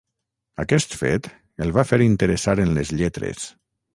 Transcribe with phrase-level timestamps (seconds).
[0.63, 1.29] Aquest fet
[1.67, 3.47] el va fer interessar en les lletres.